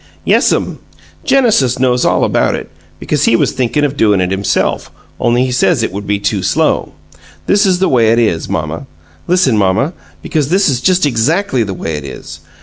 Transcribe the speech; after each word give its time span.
"Yes'm. 0.25 0.79
Genesis 1.25 1.77
knows 1.77 2.05
all 2.05 2.23
about 2.23 2.55
it, 2.55 2.71
because 2.99 3.25
he 3.25 3.35
was 3.35 3.51
thinkin' 3.51 3.83
of 3.85 3.95
doin' 3.95 4.19
it 4.19 4.31
himself, 4.31 4.89
only 5.19 5.45
he 5.45 5.51
says 5.51 5.83
it 5.83 5.91
would 5.91 6.07
be 6.07 6.17
too 6.17 6.41
slow. 6.41 6.93
This 7.45 7.67
is 7.67 7.77
the 7.77 7.87
way 7.87 8.11
it 8.11 8.17
is, 8.17 8.49
mamma. 8.49 8.87
Listen, 9.27 9.55
mamma, 9.55 9.93
because 10.23 10.49
this 10.49 10.67
is 10.69 10.81
just 10.81 11.05
exackly 11.05 11.61
the 11.63 11.75
way 11.75 11.97
it 11.97 12.03
is. 12.03 12.39